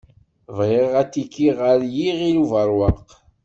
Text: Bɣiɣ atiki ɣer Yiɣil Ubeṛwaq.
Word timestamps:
Bɣiɣ 0.57 0.91
atiki 1.01 1.47
ɣer 1.59 1.79
Yiɣil 1.95 2.37
Ubeṛwaq. 2.43 3.07